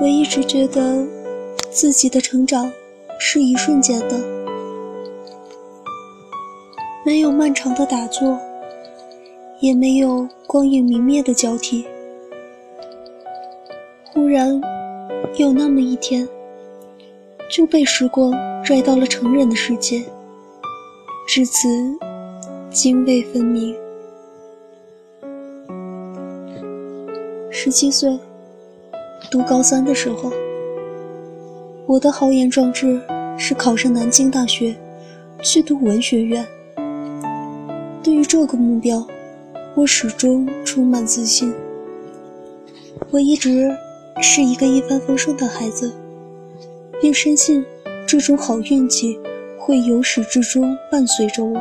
[0.00, 1.06] 我一直觉得
[1.70, 2.70] 自己的成长
[3.18, 4.18] 是一瞬间的，
[7.04, 8.38] 没有漫长的打坐，
[9.60, 11.86] 也没有光影明灭的交替。
[14.12, 14.60] 忽然，
[15.36, 16.28] 有那么一天，
[17.50, 18.32] 就被时光
[18.62, 20.04] 拽到了成人的世界，
[21.26, 21.68] 至此
[22.70, 23.74] 泾渭分明。
[27.50, 28.18] 十七岁，
[29.30, 30.32] 读高三的时候，
[31.86, 33.00] 我的豪言壮志
[33.36, 34.74] 是考上南京大学，
[35.42, 36.46] 去读文学院。
[38.02, 39.06] 对于这个目标，
[39.74, 41.52] 我始终充满自信。
[43.10, 43.70] 我一直。
[44.22, 45.92] 是一个一帆风顺的孩子，
[47.02, 47.62] 并深信
[48.08, 49.20] 这种好运气
[49.58, 51.60] 会由始至终伴随着我。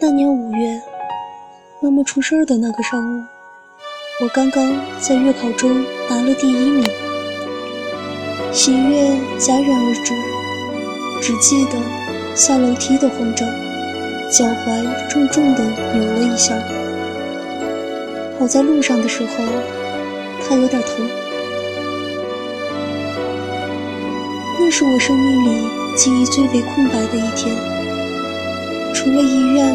[0.00, 0.80] 那年五月，
[1.82, 3.22] 妈妈出事的那个上午，
[4.20, 6.84] 我刚刚在月考中拿了第一名，
[8.52, 10.14] 喜悦戛然而止，
[11.22, 13.48] 只记得下楼梯的慌张，
[14.30, 16.54] 脚踝重重地扭了一下。
[18.38, 19.28] 好在路上的时候。
[20.44, 21.08] 他有点疼，
[24.58, 27.54] 那是我生命里记忆最为空白的一天。
[28.92, 29.74] 除了医院、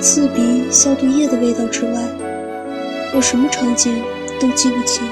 [0.00, 2.02] 刺鼻消毒液的味道之外，
[3.14, 4.02] 我什么场景
[4.40, 5.02] 都记不清。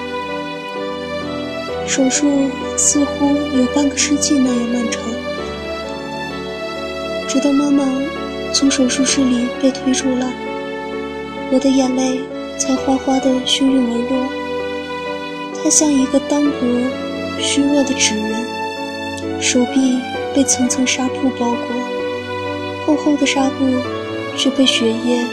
[1.87, 5.03] 手术似乎有半个世纪那样漫长，
[7.29, 7.85] 直到妈妈
[8.53, 10.33] 从手术室里被推出来，
[11.53, 12.21] 我的眼泪。
[12.59, 15.63] 才哗哗地汹涌而落。
[15.63, 16.57] 她像一个单薄、
[17.41, 20.01] 虚弱的纸人，手臂
[20.35, 21.57] 被层层纱布包裹，
[22.85, 23.65] 厚厚的纱布
[24.37, 25.25] 却被血液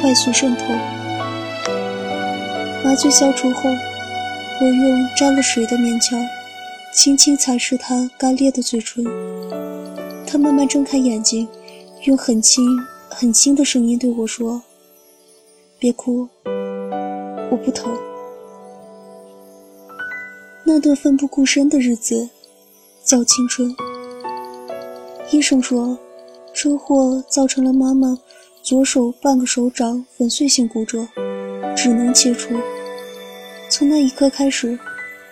[0.00, 0.62] 快速渗透。
[2.82, 3.68] 麻醉消除后，
[4.60, 6.18] 我用沾了水的棉签
[6.94, 9.04] 轻轻擦拭他干裂的嘴唇。
[10.26, 11.46] 他慢慢睁开眼睛，
[12.04, 12.64] 用很轻、
[13.10, 14.62] 很轻的声音对我说
[15.78, 16.26] ：“别哭。”
[17.50, 17.92] 我不疼。
[20.64, 22.28] 那段奋不顾身的日子
[23.04, 23.74] 叫青春。
[25.30, 25.98] 医生说，
[26.54, 28.16] 车祸造成了妈妈
[28.62, 31.06] 左手半个手掌粉碎性骨折，
[31.82, 32.54] 只能切除。
[33.70, 34.78] 从那一刻开始，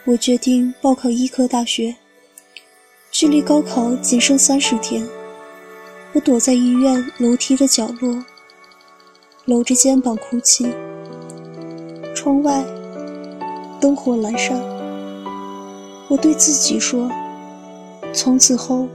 [0.07, 1.95] 我决定报考医科大学。
[3.11, 5.07] 距离高考仅剩三十天，
[6.15, 8.25] 我躲在医院楼梯的角落，
[9.45, 10.73] 搂着肩膀哭泣。
[12.15, 12.65] 窗外
[13.79, 14.59] 灯火阑珊，
[16.09, 17.11] 我对自己说
[18.15, 18.89] ：“从此后，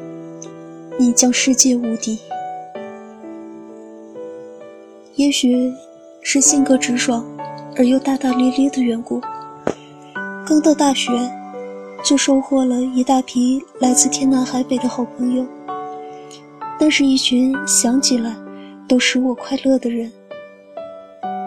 [0.98, 2.18] 你将世界无敌。”
[5.14, 5.72] 也许
[6.24, 7.24] 是性格直爽
[7.76, 9.20] 而又大大咧咧的缘故，
[10.46, 11.12] 刚到大学
[12.04, 15.46] 就收获了一大批来自天南海北的好朋友，
[16.80, 18.36] 那是一群想起来
[18.88, 20.12] 都使我快乐的人。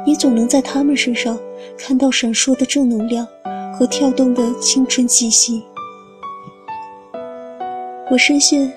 [0.05, 1.39] 你总能在他们身上
[1.79, 3.27] 看到闪烁的正能量
[3.79, 5.63] 和跳动的青春气息。
[8.11, 8.73] 我深信，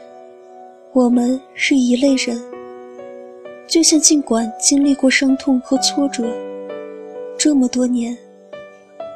[0.94, 2.40] 我们是一类人。
[3.68, 6.28] 就像尽管经历过伤痛和挫折，
[7.40, 8.18] 这么多年，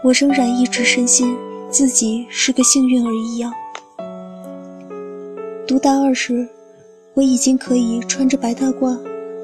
[0.02, 1.36] 我仍然一直深信
[1.70, 3.52] 自己是个幸运儿一样。
[5.68, 6.48] 读大二时，
[7.16, 8.98] 我已经可以穿着白大褂，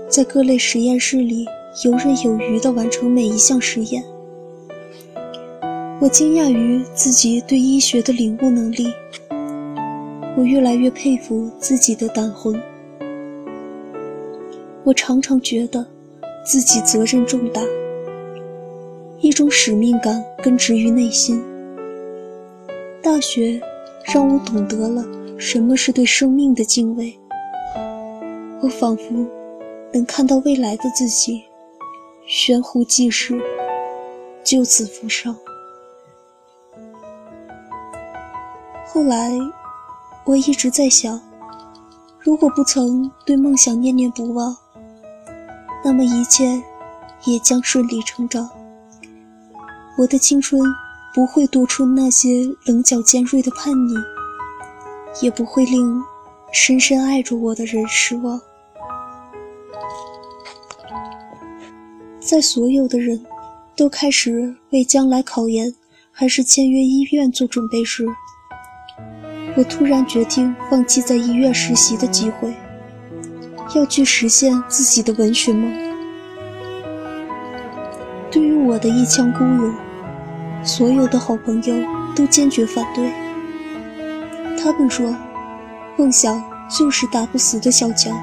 [0.08, 1.46] 在各类实验室里。
[1.84, 4.04] 游刃有余地完成每一项实验，
[6.00, 8.88] 我惊讶于自己对医学的领悟能力。
[10.38, 12.60] 我越来越佩服自己的胆魂。
[14.84, 15.86] 我常常觉得
[16.44, 17.62] 自己责任重大，
[19.22, 21.44] 一种使命感根植于内心。
[23.02, 23.62] 大学
[24.06, 25.06] 让我懂得了
[25.38, 27.18] 什么是对生命的敬畏。
[28.62, 29.04] 我仿佛
[29.94, 31.44] 能看到未来的自己。
[32.26, 33.42] 悬壶济世，
[34.44, 35.36] 救死扶伤。
[38.86, 39.32] 后来，
[40.26, 41.20] 我一直在想，
[42.20, 44.56] 如果不曾对梦想念念不忘，
[45.84, 46.62] 那么一切
[47.26, 48.48] 也将顺理成章。
[50.00, 50.62] 我的青春
[51.14, 54.02] 不会多出那些棱角尖锐的叛逆，
[55.22, 56.02] 也不会令
[56.54, 58.40] 深深爱着我的人失望。
[62.22, 63.22] 在所有的人
[63.76, 65.76] 都开始为将来考研
[66.14, 68.08] 还是签约医院做准备时，
[69.58, 72.56] 我突然决定放弃在医院实习的机会，
[73.76, 75.70] 要去实现自己的文学梦。
[78.32, 79.76] 对于我的一腔孤勇，
[80.64, 81.76] 所有的好朋友
[82.16, 83.12] 都坚决反对。
[84.62, 85.16] 他们说，
[85.98, 88.14] 梦想就是打不死的小强，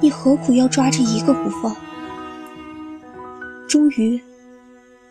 [0.00, 1.76] 你何苦要抓着一个不放？
[3.68, 4.20] 终于，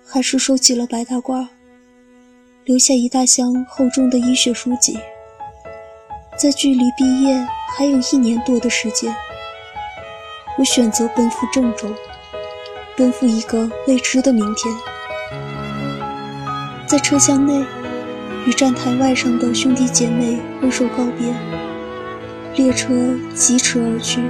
[0.05, 1.47] 还是收起了白大褂，
[2.65, 4.99] 留下一大箱厚重的医学书籍。
[6.37, 9.15] 在距离毕业还有一年多的时间，
[10.57, 11.87] 我选择奔赴郑州，
[12.97, 14.73] 奔赴一个未知的明天。
[16.93, 17.65] 在车厢内，
[18.45, 21.33] 与站台外上的兄弟姐妹挥手告别，
[22.55, 22.93] 列车
[23.33, 24.21] 疾驰而去，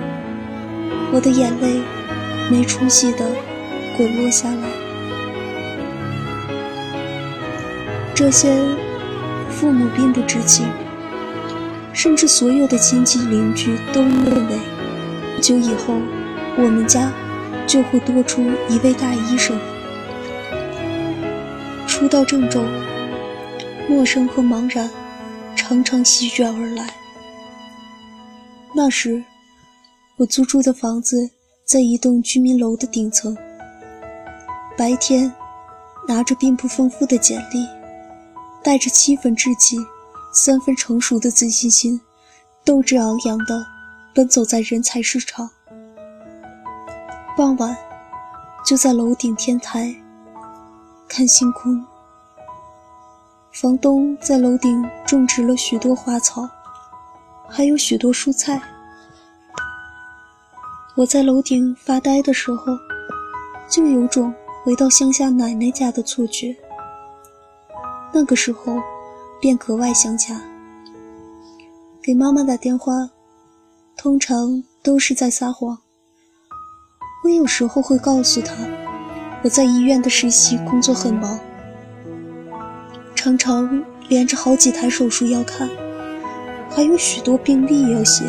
[1.12, 1.82] 我的眼泪
[2.50, 3.26] 没出息的
[3.98, 4.70] 滚落下来。
[8.16, 8.56] 这些
[9.50, 10.66] 父母并不知情。
[11.92, 14.56] 甚至所有的亲戚邻居都认为，
[15.36, 15.96] 不久以后，
[16.56, 17.12] 我们家
[17.68, 19.60] 就会多出一位大医生。
[21.94, 22.60] 初到郑州，
[23.88, 24.90] 陌生和茫然
[25.56, 26.92] 常常席卷而来。
[28.74, 29.24] 那时，
[30.18, 31.30] 我租住的房子
[31.64, 33.38] 在一栋居民楼的顶层。
[34.76, 35.32] 白天，
[36.08, 37.64] 拿着并不丰富的简历，
[38.64, 39.78] 带着七分稚气。
[40.34, 42.02] 三分成熟的自信心，
[42.66, 43.64] 斗志昂扬地
[44.16, 45.48] 奔走在人才市场。
[47.38, 47.78] 傍晚，
[48.66, 49.96] 就在楼顶天台
[51.16, 51.80] 看星空。
[53.52, 56.50] 房东在楼顶种植了许多花草，
[57.48, 58.60] 还有许多蔬菜。
[60.96, 62.66] 我在楼顶发呆的时候，
[63.70, 64.34] 就有种
[64.64, 66.56] 回到乡下奶奶家的错觉。
[68.12, 68.76] 那个时候。
[69.42, 70.40] 便格外想家。
[72.02, 72.94] 给妈妈打电话，
[73.98, 75.78] 通常都是在撒谎。
[77.26, 78.56] 我有时候会告诉她，
[79.44, 81.38] 我在医院的实习工作很忙，
[83.14, 85.70] 常常连着好几台手术要看，
[86.70, 88.24] 还有许多病历要写，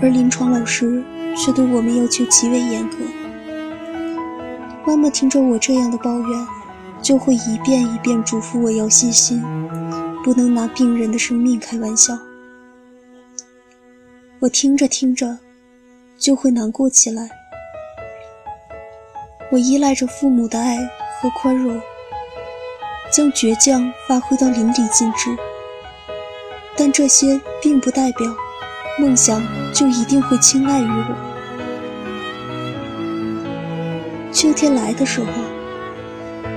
[0.00, 1.02] 而临床老师
[1.36, 2.96] 却对我们要求极为严格。
[4.86, 6.46] 妈妈听着我这样的抱怨，
[7.02, 9.42] 就会一遍一遍嘱咐我要细心。
[10.24, 12.18] 不能拿病人的生命开玩笑。
[14.38, 15.38] 我听着听着，
[16.18, 17.37] 就会难过起来。
[19.50, 20.76] 我依赖着父母的爱
[21.20, 21.80] 和宽容，
[23.10, 25.34] 将倔强发挥到淋漓尽致。
[26.76, 28.30] 但这些并不代表
[29.00, 29.42] 梦想
[29.72, 31.16] 就一定会青睐于我。
[34.30, 35.26] 秋天来的时候，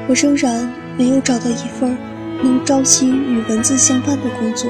[0.07, 1.97] 我仍然没有找到一份
[2.43, 4.69] 能朝夕与文字相伴的工作，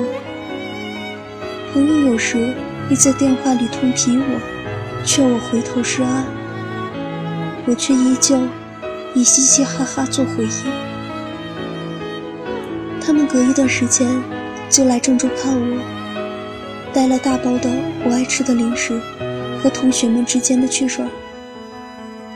[1.73, 2.55] 朋友有时
[2.87, 6.25] 会在电话里痛批我，劝我回头是岸，
[7.67, 8.39] 我却依旧
[9.13, 10.91] 以嘻嘻哈哈做回应。
[12.99, 14.07] 他们隔一段时间
[14.69, 17.69] 就来郑州看我，带了大包的
[18.05, 18.99] 我爱吃的零食
[19.61, 21.09] 和同学们之间的趣事儿。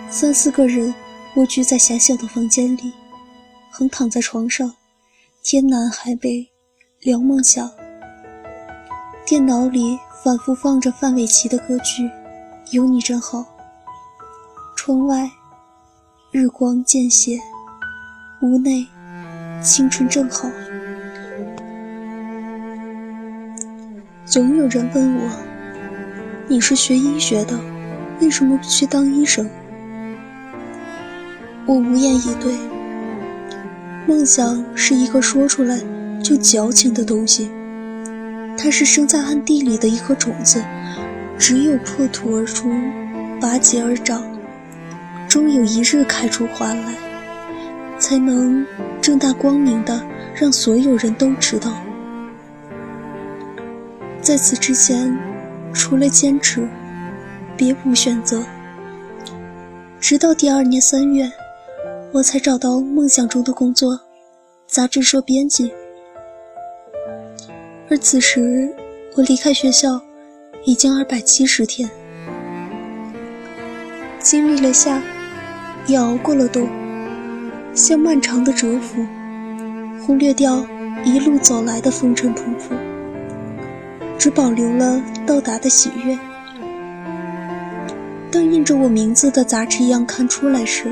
[0.10, 0.94] 三四个人
[1.36, 2.94] 蜗居在狭小的房间里，
[3.72, 4.74] 横躺在床上。
[5.44, 6.48] 天南海北，
[7.02, 7.70] 聊梦想。
[9.26, 12.04] 电脑里反复放着范玮琪的歌曲，
[12.72, 13.40] 《有你真好》。
[14.86, 15.32] 窗外，
[16.30, 17.40] 日光渐斜，
[18.44, 18.86] 屋内，
[19.60, 20.48] 青春正好。
[24.26, 25.32] 总有人问我
[26.48, 27.60] ：“你是学医学的，
[28.22, 29.50] 为什么不去当医生？”
[31.66, 32.54] 我无言以对。
[34.08, 35.80] 梦想是一个说出来
[36.24, 37.50] 就矫情的东西，
[38.56, 40.64] 它是生在暗地里的一颗种子，
[41.40, 42.70] 只有破土而出，
[43.42, 44.22] 拔节而长，
[45.36, 46.96] 终有一日开出花来，
[48.00, 48.66] 才能
[49.02, 50.02] 正大光明的
[50.34, 51.74] 让所有人都知道。
[54.22, 55.14] 在此之前，
[55.74, 56.66] 除了坚持，
[57.58, 58.46] 别无选择。
[60.00, 61.30] 直到第二年三月。
[62.14, 64.00] 我才找到梦想中的工作，
[64.68, 65.70] 杂志社编辑。
[67.90, 68.74] 而此时，
[69.18, 70.00] 我离开学校
[70.64, 71.90] 已经二百七十天，
[74.18, 75.02] 经历了夏，
[75.88, 76.68] 也熬过了冬，
[77.74, 79.06] 像漫长的蛰伏，
[80.02, 80.66] 忽略掉
[81.04, 82.76] 一路走来的风尘仆仆，
[84.18, 86.18] 只保留了到达的喜悦。
[88.32, 90.86] 当印着我名字的杂志一样刊出来时，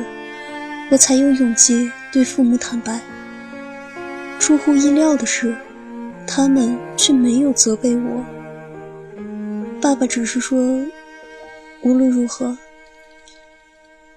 [0.91, 2.99] 我才有勇气对父母坦白。
[4.39, 5.55] 出乎意料的是，
[6.27, 8.23] 他们却没有责备我。
[9.81, 10.79] 爸爸只是说
[11.81, 12.57] ：“无论如何，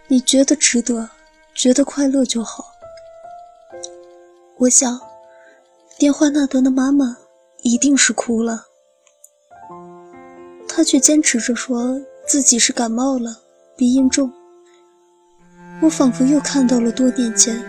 [0.09, 1.11] 你觉得值得，
[1.55, 2.65] 觉得快乐就好。”
[4.59, 5.01] 我想，
[5.99, 7.17] 电话那端的妈妈
[7.63, 8.65] 一定是哭了，
[10.69, 13.39] 她却坚持着说自己是感冒了，
[13.77, 14.33] 鼻音重。
[15.83, 17.63] 我仿佛又看到了多年前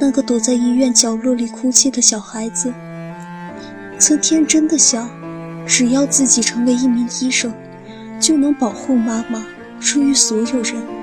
[0.00, 2.72] 那个躲在医院角落里哭泣的小孩子，
[3.98, 5.08] 曾天真的想，
[5.66, 7.54] 只要自己成为一名医生，
[8.18, 9.46] 就能保护妈妈，
[9.78, 10.99] 胜于所有人。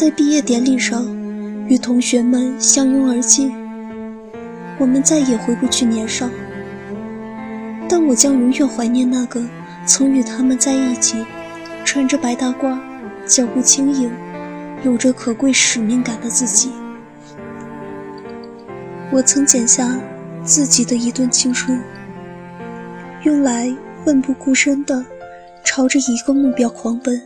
[0.00, 1.04] 在毕业典礼上，
[1.68, 3.52] 与同学们相拥而泣，
[4.78, 6.26] 我们再也回不去年少，
[7.86, 9.42] 但我将永远怀念那个
[9.84, 11.22] 曾与他们在一起，
[11.84, 12.78] 穿着白大褂。
[13.26, 14.10] 脚步轻盈，
[14.84, 16.70] 有着可贵使命感的自己。
[19.12, 20.00] 我曾剪下
[20.42, 21.78] 自己的一段青春，
[23.24, 23.70] 用来
[24.02, 25.04] 奋不顾身的
[25.62, 27.20] 朝着一个目标狂奔。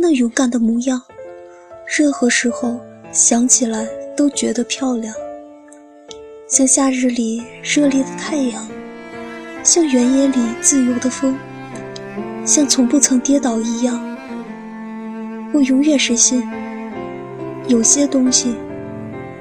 [0.00, 1.02] 那勇敢的模样，
[1.98, 2.78] 任何时候
[3.10, 3.84] 想起来
[4.16, 5.12] 都觉得漂亮。
[6.46, 8.64] 像夏日里热烈的太阳，
[9.64, 11.36] 像原野里自由的风，
[12.44, 14.00] 像从不曾跌倒一样。
[15.52, 16.48] 我永远深信，
[17.66, 18.54] 有些东西，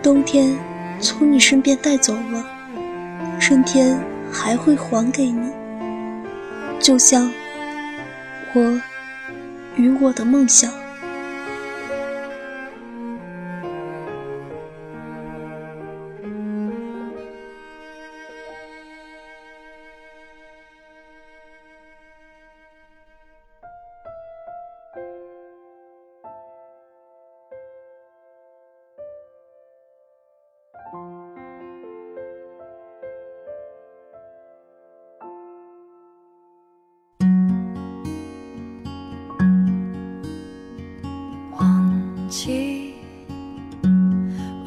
[0.02, 0.58] 冬天
[1.00, 2.44] 从你身边带走了，
[3.40, 3.96] 春天
[4.32, 5.52] 还会还给你。
[6.80, 7.32] 就像
[8.56, 8.82] 我
[9.78, 10.87] 与我的梦想。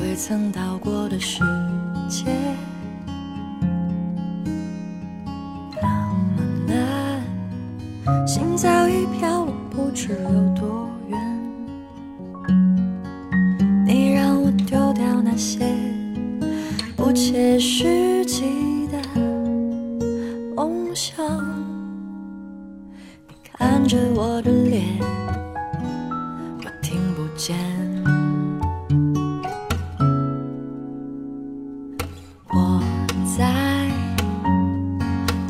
[0.00, 1.40] 未曾到过的世
[2.08, 2.24] 界，
[5.80, 5.88] 那
[6.36, 10.49] 么难，心早已飘落不知有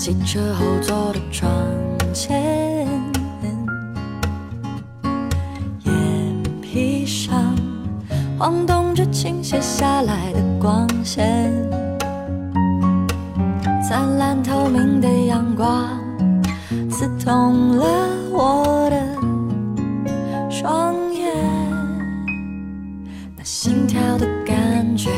[0.00, 1.52] 汽车后座的窗
[2.14, 2.88] 前，
[5.84, 7.54] 眼皮上
[8.38, 11.52] 晃动着倾泻下来的光线，
[13.86, 15.86] 灿烂透明的阳光
[16.90, 17.84] 刺痛了
[18.30, 21.30] 我的双眼，
[23.36, 25.10] 那心跳的感觉，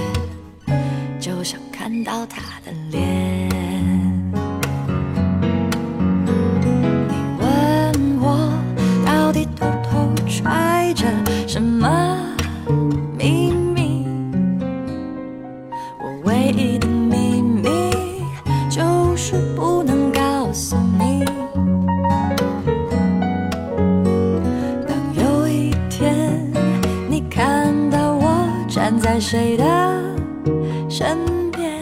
[1.21, 3.22] 就像看到他的脸。
[29.63, 31.17] 的身
[31.53, 31.81] 边？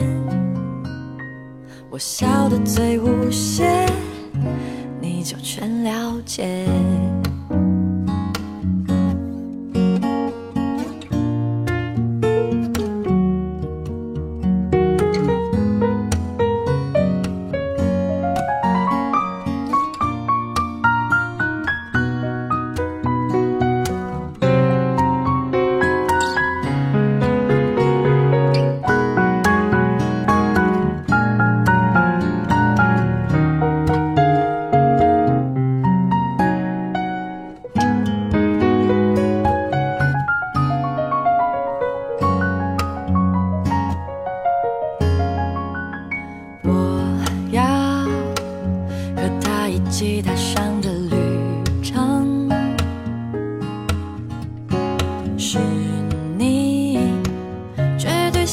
[1.88, 3.87] 我笑得最无邪，
[5.00, 6.66] 你就全了解。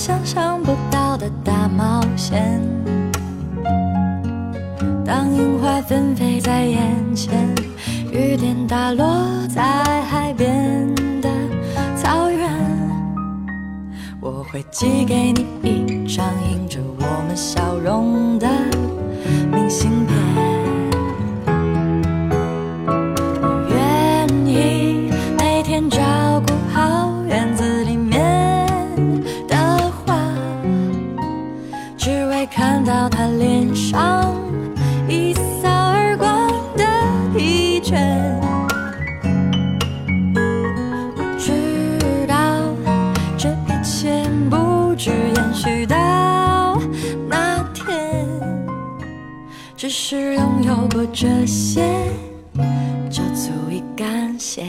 [0.07, 2.61] 想象不到的大冒险，
[5.05, 7.53] 当樱花纷飞在眼前，
[8.09, 9.05] 雨点打落
[9.49, 9.61] 在
[10.03, 11.29] 海边的
[11.97, 12.49] 草原。
[14.21, 18.47] 我会寄给你一张印着我们笑容的
[19.51, 20.26] 明信片。
[50.97, 51.79] 过这些，
[53.07, 54.65] 就足以感谢。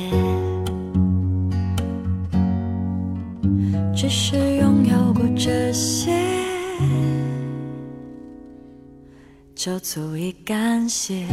[3.97, 6.13] 只是拥有过这些，
[9.55, 11.27] 就足以感谢。